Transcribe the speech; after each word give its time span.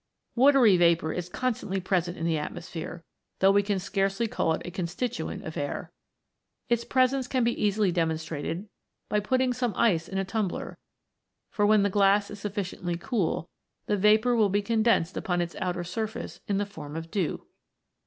Watery 0.33 0.77
vapour 0.77 1.13
is 1.13 1.29
constantly 1.29 1.79
present 1.79 2.17
in 2.17 2.25
the 2.25 2.35
atmosphere, 2.35 3.03
though 3.37 3.51
we 3.51 3.61
can 3.61 3.77
scarcely 3.77 4.25
call 4.27 4.53
it 4.53 4.63
a 4.65 4.71
consti 4.71 5.07
tuent 5.11 5.45
of 5.45 5.55
air. 5.57 5.91
Its 6.69 6.83
presence 6.83 7.27
can 7.27 7.43
be 7.43 7.51
easily 7.63 7.91
demonstrated 7.91 8.67
by 9.09 9.19
putting 9.19 9.53
some 9.53 9.75
ice 9.77 10.07
in 10.07 10.17
a 10.17 10.25
tumbler, 10.25 10.79
for 11.51 11.67
when 11.67 11.83
the 11.83 11.89
glass 11.91 12.31
is 12.31 12.39
sufficiently 12.39 12.97
cool, 12.97 13.47
the 13.85 13.95
vapour 13.95 14.35
will 14.35 14.49
be 14.49 14.63
con 14.63 14.83
densed 14.83 15.15
upon 15.15 15.39
its 15.39 15.53
outer 15.59 15.83
surface 15.83 16.39
in 16.47 16.57
the 16.57 16.65
form 16.65 16.95
of 16.95 17.11
dew. 17.11 17.45